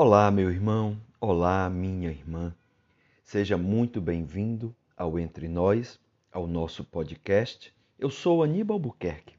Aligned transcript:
Olá, 0.00 0.30
meu 0.30 0.48
irmão, 0.48 0.96
olá, 1.20 1.68
minha 1.68 2.08
irmã. 2.08 2.54
Seja 3.24 3.58
muito 3.58 4.00
bem-vindo 4.00 4.72
ao 4.96 5.18
Entre 5.18 5.48
Nós, 5.48 5.98
ao 6.30 6.46
nosso 6.46 6.84
podcast. 6.84 7.74
Eu 7.98 8.08
sou 8.08 8.44
Aníbal 8.44 8.78
Buquerque 8.78 9.34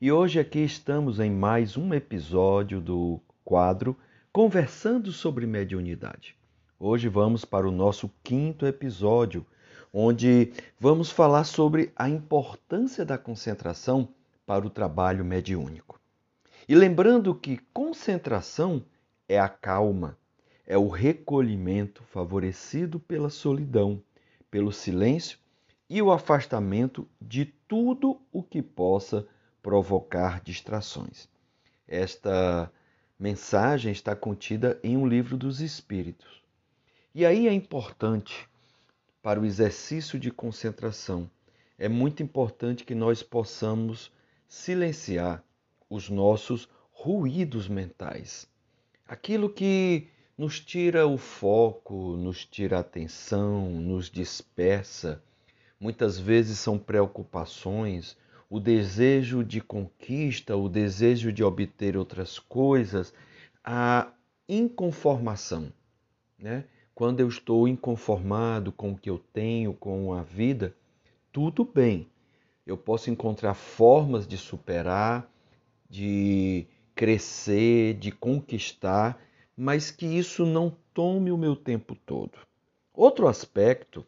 e 0.00 0.10
hoje 0.10 0.40
aqui 0.40 0.60
estamos 0.60 1.20
em 1.20 1.30
mais 1.30 1.76
um 1.76 1.92
episódio 1.92 2.80
do 2.80 3.20
quadro 3.44 3.94
Conversando 4.32 5.12
sobre 5.12 5.46
Mediunidade. 5.46 6.34
Hoje 6.80 7.06
vamos 7.06 7.44
para 7.44 7.68
o 7.68 7.70
nosso 7.70 8.10
quinto 8.24 8.66
episódio, 8.66 9.44
onde 9.92 10.54
vamos 10.80 11.10
falar 11.10 11.44
sobre 11.44 11.92
a 11.94 12.08
importância 12.08 13.04
da 13.04 13.18
concentração 13.18 14.08
para 14.46 14.66
o 14.66 14.70
trabalho 14.70 15.22
mediúnico. 15.22 16.00
E 16.66 16.74
lembrando 16.74 17.34
que 17.34 17.58
concentração 17.74 18.82
a 19.36 19.48
calma, 19.48 20.16
é 20.64 20.78
o 20.78 20.88
recolhimento 20.88 22.02
favorecido 22.04 23.00
pela 23.00 23.28
solidão, 23.28 24.00
pelo 24.50 24.72
silêncio 24.72 25.38
e 25.90 26.00
o 26.00 26.12
afastamento 26.12 27.08
de 27.20 27.44
tudo 27.44 28.20
o 28.32 28.42
que 28.42 28.62
possa 28.62 29.26
provocar 29.62 30.40
distrações. 30.40 31.28
Esta 31.86 32.72
mensagem 33.18 33.90
está 33.90 34.14
contida 34.14 34.78
em 34.82 34.96
um 34.96 35.06
livro 35.06 35.36
dos 35.36 35.60
Espíritos. 35.60 36.42
E 37.14 37.26
aí 37.26 37.48
é 37.48 37.52
importante 37.52 38.48
para 39.22 39.40
o 39.40 39.44
exercício 39.44 40.18
de 40.18 40.30
concentração, 40.30 41.28
é 41.78 41.88
muito 41.88 42.22
importante 42.22 42.84
que 42.84 42.94
nós 42.94 43.22
possamos 43.22 44.12
silenciar 44.46 45.42
os 45.90 46.08
nossos 46.08 46.68
ruídos 46.90 47.68
mentais 47.68 48.48
aquilo 49.08 49.48
que 49.48 50.06
nos 50.36 50.60
tira 50.60 51.06
o 51.06 51.16
foco, 51.16 52.14
nos 52.16 52.44
tira 52.44 52.76
a 52.76 52.80
atenção, 52.80 53.70
nos 53.70 54.10
dispersa. 54.10 55.22
Muitas 55.80 56.18
vezes 56.18 56.58
são 56.58 56.78
preocupações, 56.78 58.16
o 58.50 58.60
desejo 58.60 59.42
de 59.42 59.60
conquista, 59.60 60.56
o 60.56 60.68
desejo 60.68 61.32
de 61.32 61.42
obter 61.42 61.96
outras 61.96 62.38
coisas, 62.38 63.14
a 63.64 64.12
inconformação. 64.48 65.72
Né? 66.38 66.64
Quando 66.94 67.20
eu 67.20 67.28
estou 67.28 67.66
inconformado 67.66 68.70
com 68.70 68.92
o 68.92 68.98
que 68.98 69.08
eu 69.08 69.18
tenho, 69.32 69.72
com 69.72 70.12
a 70.12 70.22
vida, 70.22 70.74
tudo 71.32 71.64
bem. 71.64 72.08
Eu 72.66 72.76
posso 72.76 73.10
encontrar 73.10 73.54
formas 73.54 74.26
de 74.26 74.36
superar, 74.36 75.30
de 75.88 76.66
crescer, 76.98 77.94
de 77.94 78.10
conquistar, 78.10 79.22
mas 79.56 79.88
que 79.88 80.04
isso 80.04 80.44
não 80.44 80.76
tome 80.92 81.30
o 81.30 81.38
meu 81.38 81.54
tempo 81.54 81.94
todo. 81.94 82.36
Outro 82.92 83.28
aspecto 83.28 84.04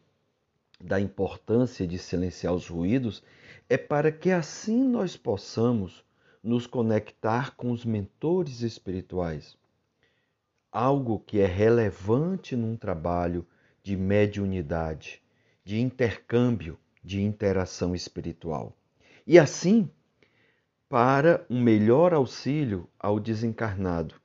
da 0.77 0.99
importância 0.99 1.87
de 1.87 1.97
silenciar 1.97 2.53
os 2.53 2.67
ruídos 2.67 3.23
é 3.69 3.77
para 3.77 4.11
que 4.11 4.29
assim 4.29 4.83
nós 4.83 5.15
possamos 5.15 6.03
nos 6.43 6.67
conectar 6.67 7.55
com 7.55 7.71
os 7.71 7.85
mentores 7.85 8.59
espirituais. 8.59 9.55
Algo 10.69 11.17
que 11.17 11.39
é 11.39 11.45
relevante 11.45 12.57
num 12.57 12.75
trabalho 12.75 13.47
de 13.81 13.95
mediunidade, 13.95 15.21
de 15.63 15.79
intercâmbio, 15.79 16.77
de 17.01 17.21
interação 17.21 17.95
espiritual. 17.95 18.75
E 19.25 19.39
assim, 19.39 19.89
para 20.91 21.45
um 21.49 21.61
melhor 21.61 22.13
auxílio 22.13 22.85
ao 22.99 23.17
desencarnado, 23.17 24.15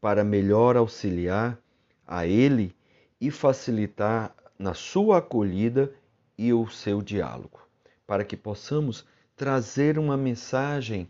para 0.00 0.24
melhor 0.24 0.76
auxiliar 0.76 1.56
a 2.04 2.26
ele 2.26 2.74
e 3.20 3.30
facilitar 3.30 4.34
na 4.58 4.74
sua 4.74 5.18
acolhida 5.18 5.94
e 6.36 6.52
o 6.52 6.68
seu 6.68 7.00
diálogo, 7.00 7.60
para 8.08 8.24
que 8.24 8.36
possamos 8.36 9.06
trazer 9.36 10.00
uma 10.00 10.16
mensagem 10.16 11.08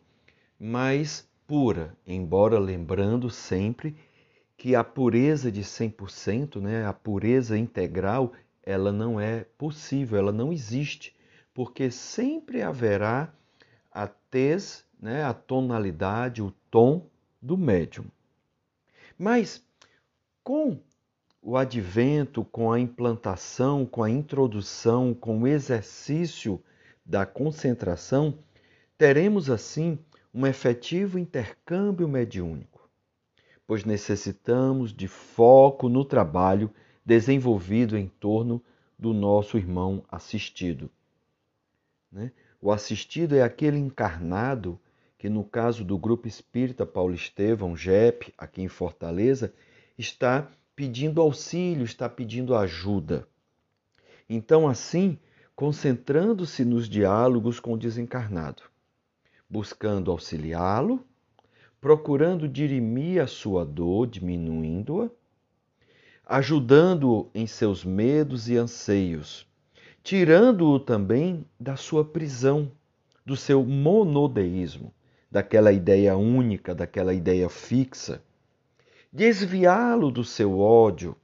mais 0.58 1.26
pura, 1.46 1.96
embora 2.06 2.58
lembrando 2.58 3.30
sempre 3.30 3.96
que 4.54 4.74
a 4.74 4.84
pureza 4.84 5.50
de 5.50 5.62
100%, 5.62 6.60
né, 6.60 6.84
a 6.84 6.92
pureza 6.92 7.56
integral, 7.56 8.34
ela 8.62 8.92
não 8.92 9.18
é 9.18 9.46
possível, 9.56 10.18
ela 10.18 10.30
não 10.30 10.52
existe, 10.52 11.16
porque 11.54 11.90
sempre 11.90 12.60
haverá 12.60 13.32
a 13.90 14.06
tez 14.06 14.84
né, 15.00 15.24
a 15.24 15.32
tonalidade, 15.32 16.42
o 16.42 16.52
tom 16.70 17.06
do 17.40 17.56
médium. 17.56 18.04
Mas 19.18 19.64
com 20.44 20.78
o 21.42 21.56
advento, 21.56 22.44
com 22.44 22.70
a 22.70 22.78
implantação, 22.78 23.86
com 23.86 24.02
a 24.02 24.10
introdução, 24.10 25.14
com 25.14 25.40
o 25.40 25.46
exercício 25.46 26.62
da 27.04 27.24
concentração, 27.24 28.38
teremos 28.98 29.48
assim 29.48 29.98
um 30.34 30.46
efetivo 30.46 31.18
intercâmbio 31.18 32.06
mediúnico, 32.06 32.88
pois 33.66 33.84
necessitamos 33.84 34.92
de 34.92 35.08
foco 35.08 35.88
no 35.88 36.04
trabalho 36.04 36.70
desenvolvido 37.04 37.96
em 37.96 38.06
torno 38.06 38.62
do 38.98 39.14
nosso 39.14 39.56
irmão 39.56 40.04
assistido. 40.10 40.90
Né? 42.12 42.30
O 42.60 42.70
assistido 42.70 43.34
é 43.34 43.42
aquele 43.42 43.78
encarnado 43.78 44.78
que 45.20 45.28
no 45.28 45.44
caso 45.44 45.84
do 45.84 45.98
Grupo 45.98 46.26
Espírita 46.26 46.86
Paulo 46.86 47.12
Estevão, 47.12 47.76
GEP, 47.76 48.32
aqui 48.38 48.62
em 48.62 48.68
Fortaleza, 48.68 49.52
está 49.98 50.50
pedindo 50.74 51.20
auxílio, 51.20 51.84
está 51.84 52.08
pedindo 52.08 52.54
ajuda. 52.54 53.28
Então, 54.26 54.66
assim, 54.66 55.18
concentrando-se 55.54 56.64
nos 56.64 56.88
diálogos 56.88 57.60
com 57.60 57.74
o 57.74 57.76
desencarnado, 57.76 58.62
buscando 59.46 60.10
auxiliá-lo, 60.10 61.04
procurando 61.82 62.48
dirimir 62.48 63.22
a 63.22 63.26
sua 63.26 63.62
dor, 63.62 64.06
diminuindo-a, 64.06 65.10
ajudando-o 66.24 67.30
em 67.34 67.46
seus 67.46 67.84
medos 67.84 68.48
e 68.48 68.56
anseios, 68.56 69.46
tirando-o 70.02 70.80
também 70.80 71.44
da 71.60 71.76
sua 71.76 72.06
prisão, 72.06 72.72
do 73.22 73.36
seu 73.36 73.62
monodeísmo, 73.62 74.94
daquela 75.30 75.72
ideia 75.72 76.16
única, 76.16 76.74
daquela 76.74 77.14
ideia 77.14 77.48
fixa, 77.48 78.22
desviá-lo 79.12 80.10
do 80.10 80.24
seu 80.24 80.58
ódio, 80.58 81.16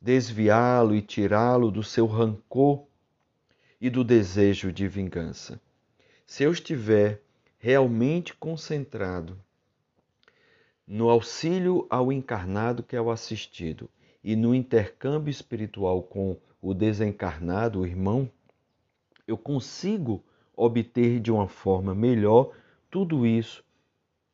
desviá-lo 0.00 0.94
e 0.94 1.00
tirá-lo 1.00 1.70
do 1.70 1.82
seu 1.82 2.06
rancor 2.06 2.84
e 3.80 3.88
do 3.88 4.04
desejo 4.04 4.70
de 4.72 4.86
vingança. 4.86 5.60
Se 6.26 6.42
eu 6.42 6.52
estiver 6.52 7.22
realmente 7.58 8.34
concentrado 8.34 9.38
no 10.86 11.08
auxílio 11.08 11.86
ao 11.90 12.12
encarnado 12.12 12.82
que 12.82 12.94
é 12.94 13.00
o 13.00 13.10
assistido 13.10 13.90
e 14.22 14.36
no 14.36 14.54
intercâmbio 14.54 15.30
espiritual 15.30 16.02
com 16.02 16.36
o 16.60 16.74
desencarnado, 16.74 17.80
o 17.80 17.86
irmão, 17.86 18.30
eu 19.26 19.36
consigo 19.36 20.24
obter 20.54 21.20
de 21.20 21.30
uma 21.30 21.48
forma 21.48 21.94
melhor 21.94 22.52
tudo 22.96 23.26
isso 23.26 23.62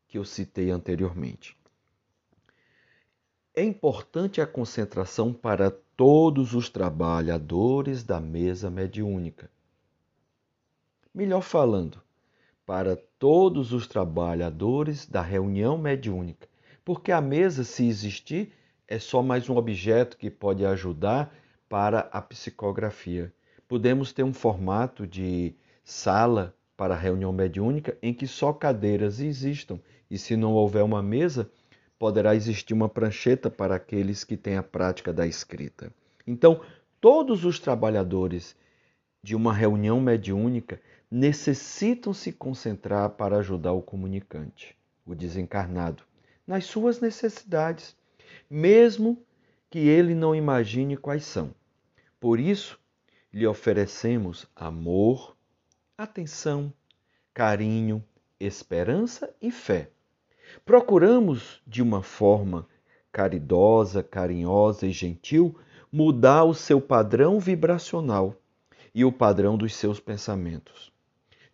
que 0.07 0.17
eu 0.17 0.25
citei 0.25 0.71
anteriormente. 0.71 1.57
É 3.53 3.65
importante 3.65 4.41
a 4.41 4.47
concentração 4.47 5.33
para 5.33 5.69
todos 5.97 6.55
os 6.55 6.71
trabalhadores 6.71 8.05
da 8.05 8.21
mesa 8.21 8.71
mediúnica. 8.71 9.51
Melhor 11.13 11.41
falando, 11.41 12.01
para 12.65 12.95
todos 13.19 13.73
os 13.73 13.89
trabalhadores 13.89 15.07
da 15.07 15.23
reunião 15.23 15.77
mediúnica, 15.77 16.49
porque 16.85 17.11
a 17.11 17.21
mesa, 17.21 17.65
se 17.65 17.85
existir, 17.89 18.53
é 18.87 19.01
só 19.01 19.25
mais 19.25 19.51
um 19.51 19.57
objeto 19.57 20.17
que 20.17 20.31
pode 20.31 20.65
ajudar 20.65 21.35
para 21.69 22.09
a 22.13 22.23
psicografia. 22.23 23.35
Podemos 23.67 24.13
ter 24.13 24.23
um 24.23 24.33
formato 24.33 25.05
de 25.05 25.53
sala 25.83 26.55
para 26.77 26.95
a 26.95 26.99
reunião 26.99 27.33
mediúnica 27.33 27.97
em 28.03 28.13
que 28.13 28.27
só 28.27 28.53
cadeiras 28.53 29.21
existam, 29.21 29.79
e 30.11 30.19
se 30.19 30.37
não 30.37 30.53
houver 30.53 30.83
uma 30.83 31.03
mesa, 31.03 31.51
poderá 31.99 32.35
existir 32.35 32.75
uma 32.75 32.89
prancheta 32.89 33.51
para 33.51 33.77
aqueles 33.77 34.25
que 34.25 34.37
têm 34.37 34.57
a 34.57 34.63
prática 34.63 35.13
da 35.13 35.27
escrita. 35.27 35.93
Então, 36.27 36.61
todos 37.01 37.45
os 37.45 37.59
trabalhadores 37.59 38.57
de 39.23 39.37
uma 39.37 39.53
reunião 39.53 40.01
mediúnica 40.01 40.81
necessitam 41.11 42.13
se 42.13 42.33
concentrar 42.33 43.11
para 43.11 43.37
ajudar 43.39 43.73
o 43.73 43.83
comunicante, 43.83 44.77
o 45.07 45.15
desencarnado, 45.15 46.03
nas 46.47 46.65
suas 46.65 47.01
necessidades, 47.01 47.97
mesmo 48.51 49.23
que 49.71 49.79
ele 49.79 50.15
não 50.15 50.35
imagine 50.35 50.97
quais 50.97 51.25
são. 51.25 51.55
Por 52.19 52.41
isso, 52.41 52.79
lhe 53.33 53.47
oferecemos 53.47 54.47
amor, 54.55 55.37
atenção, 56.03 56.73
carinho, 57.33 58.03
esperança 58.41 59.33
e 59.41 59.51
fé. 59.51 59.91
Procuramos, 60.65 61.63
de 61.67 61.81
uma 61.81 62.03
forma 62.03 62.67
caridosa, 63.13 64.03
carinhosa 64.03 64.87
e 64.87 64.91
gentil, 64.91 65.57
mudar 65.93 66.45
o 66.45 66.55
seu 66.55 66.81
padrão 66.81 67.39
vibracional 67.39 68.35
e 68.95 69.05
o 69.05 69.13
padrão 69.13 69.57
dos 69.57 69.75
seus 69.75 70.01
pensamentos. 70.01 70.93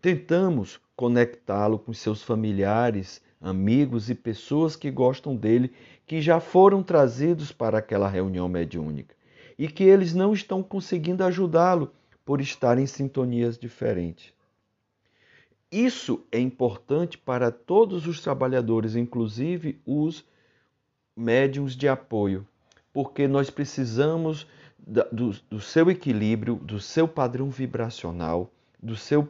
Tentamos 0.00 0.80
conectá-lo 0.96 1.78
com 1.78 1.92
seus 1.92 2.22
familiares, 2.22 3.20
amigos 3.40 4.08
e 4.08 4.14
pessoas 4.14 4.76
que 4.76 4.90
gostam 4.90 5.36
dele, 5.36 5.72
que 6.06 6.20
já 6.22 6.40
foram 6.40 6.82
trazidos 6.82 7.52
para 7.52 7.78
aquela 7.78 8.08
reunião 8.08 8.48
mediúnica 8.48 9.14
e 9.58 9.68
que 9.68 9.84
eles 9.84 10.14
não 10.14 10.32
estão 10.32 10.62
conseguindo 10.62 11.24
ajudá-lo 11.24 11.92
por 12.24 12.40
estar 12.40 12.78
em 12.78 12.86
sintonias 12.86 13.58
diferentes. 13.58 14.37
Isso 15.70 16.24
é 16.32 16.38
importante 16.38 17.18
para 17.18 17.50
todos 17.50 18.06
os 18.06 18.20
trabalhadores, 18.20 18.96
inclusive 18.96 19.80
os 19.84 20.24
médiums 21.14 21.76
de 21.76 21.86
apoio, 21.86 22.46
porque 22.92 23.28
nós 23.28 23.50
precisamos 23.50 24.46
do, 24.78 25.32
do 25.50 25.60
seu 25.60 25.90
equilíbrio, 25.90 26.56
do 26.56 26.80
seu 26.80 27.06
padrão 27.06 27.50
vibracional, 27.50 28.50
do 28.82 28.96
seu 28.96 29.28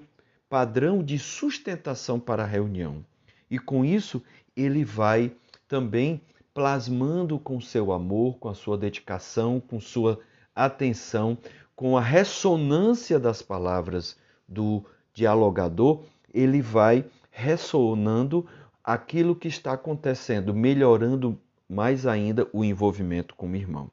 padrão 0.48 1.02
de 1.02 1.18
sustentação 1.18 2.20
para 2.20 2.44
a 2.44 2.46
reunião. 2.46 3.04
E 3.50 3.58
com 3.58 3.84
isso, 3.84 4.22
ele 4.56 4.84
vai 4.84 5.32
também 5.66 6.20
plasmando 6.54 7.38
com 7.38 7.60
seu 7.60 7.92
amor, 7.92 8.38
com 8.38 8.48
a 8.48 8.54
sua 8.54 8.78
dedicação, 8.78 9.60
com 9.60 9.80
sua 9.80 10.20
atenção, 10.54 11.36
com 11.74 11.96
a 11.96 12.00
ressonância 12.00 13.18
das 13.18 13.42
palavras 13.42 14.16
do 14.46 14.84
dialogador, 15.12 16.04
ele 16.32 16.60
vai 16.60 17.04
ressonando 17.30 18.46
aquilo 18.82 19.36
que 19.36 19.48
está 19.48 19.72
acontecendo, 19.72 20.54
melhorando 20.54 21.38
mais 21.68 22.06
ainda 22.06 22.48
o 22.52 22.64
envolvimento 22.64 23.34
com 23.34 23.50
o 23.50 23.56
irmão. 23.56 23.90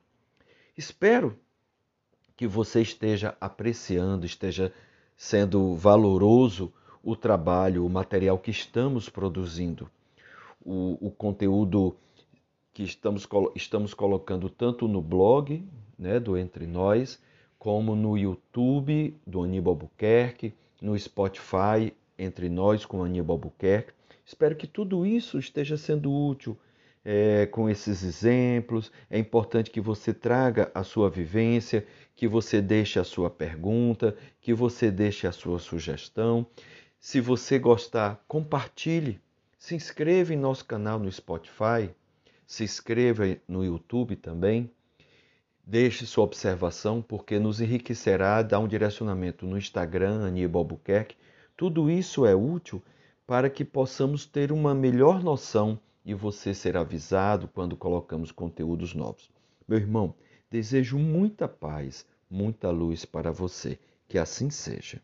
Espero 0.77 1.37
que 2.35 2.47
você 2.47 2.81
esteja 2.81 3.35
apreciando, 3.39 4.25
esteja 4.25 4.73
sendo 5.15 5.75
valoroso 5.75 6.73
o 7.03 7.15
trabalho, 7.15 7.85
o 7.85 7.89
material 7.89 8.37
que 8.39 8.51
estamos 8.51 9.09
produzindo, 9.09 9.89
o, 10.63 10.97
o 11.07 11.11
conteúdo 11.11 11.95
que 12.73 12.83
estamos, 12.83 13.27
estamos 13.55 13.93
colocando 13.93 14.49
tanto 14.49 14.87
no 14.87 15.01
blog 15.01 15.63
né, 15.97 16.19
do 16.19 16.37
Entre 16.37 16.65
Nós, 16.65 17.21
como 17.57 17.95
no 17.95 18.17
YouTube 18.17 19.15
do 19.25 19.43
Aníbal 19.43 19.73
Albuquerque, 19.73 20.53
no 20.81 20.97
Spotify 20.97 21.93
Entre 22.17 22.49
Nós 22.49 22.85
com 22.85 23.03
Aníbal 23.03 23.35
Albuquerque. 23.35 23.93
Espero 24.25 24.55
que 24.55 24.67
tudo 24.67 25.05
isso 25.05 25.37
esteja 25.37 25.77
sendo 25.77 26.11
útil 26.11 26.57
é, 27.05 27.45
com 27.45 27.69
esses 27.69 28.03
exemplos. 28.03 28.91
É 29.09 29.19
importante 29.19 29.69
que 29.69 29.79
você 29.79 30.13
traga 30.13 30.71
a 30.73 30.83
sua 30.83 31.09
vivência, 31.09 31.85
que 32.15 32.27
você 32.27 32.61
deixe 32.61 32.99
a 32.99 33.03
sua 33.03 33.29
pergunta, 33.29 34.17
que 34.41 34.53
você 34.53 34.89
deixe 34.89 35.27
a 35.27 35.31
sua 35.31 35.59
sugestão. 35.59 36.47
Se 36.99 37.21
você 37.21 37.59
gostar, 37.59 38.23
compartilhe. 38.27 39.21
Se 39.59 39.75
inscreva 39.75 40.33
em 40.33 40.37
nosso 40.37 40.65
canal 40.65 40.97
no 40.97 41.11
Spotify. 41.11 41.89
Se 42.47 42.63
inscreva 42.63 43.23
no 43.47 43.63
YouTube 43.63 44.15
também. 44.15 44.71
Deixe 45.63 46.05
sua 46.05 46.23
observação, 46.23 47.01
porque 47.01 47.39
nos 47.39 47.59
enriquecerá, 47.59 48.41
dá 48.43 48.59
um 48.59 48.67
direcionamento 48.67 49.47
no 49.47 49.57
Instagram, 49.57 50.25
Aníbal 50.25 50.61
Albuquerque. 50.61 51.15
Tudo 51.57 51.89
isso 51.89 52.25
é 52.25 52.35
útil 52.35 52.83
para 53.25 53.49
que 53.49 53.63
possamos 53.63 54.25
ter 54.25 54.51
uma 54.51 54.75
melhor 54.75 55.23
noção 55.23 55.79
e 56.03 56.13
você 56.13 56.53
ser 56.53 56.75
avisado 56.77 57.47
quando 57.47 57.77
colocamos 57.77 58.31
conteúdos 58.31 58.93
novos. 58.93 59.31
Meu 59.67 59.79
irmão, 59.79 60.13
desejo 60.51 60.99
muita 60.99 61.47
paz, 61.47 62.05
muita 62.29 62.69
luz 62.69 63.05
para 63.05 63.31
você. 63.31 63.79
Que 64.07 64.19
assim 64.19 64.49
seja. 64.49 65.01